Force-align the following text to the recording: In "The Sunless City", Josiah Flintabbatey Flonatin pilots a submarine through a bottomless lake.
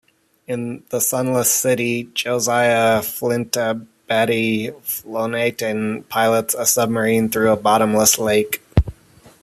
In 0.47 0.81
"The 0.89 0.99
Sunless 0.99 1.51
City", 1.51 2.09
Josiah 2.15 3.01
Flintabbatey 3.03 4.73
Flonatin 4.81 6.07
pilots 6.09 6.55
a 6.57 6.65
submarine 6.65 7.29
through 7.29 7.51
a 7.51 7.55
bottomless 7.55 8.17
lake. 8.17 8.63